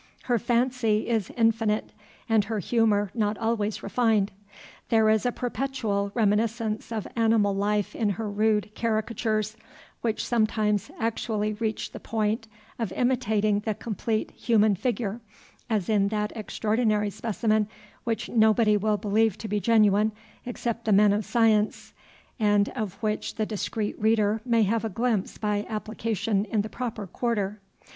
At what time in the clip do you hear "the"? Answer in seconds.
11.91-11.99, 13.59-13.75, 20.85-20.91, 23.35-23.45, 26.63-26.69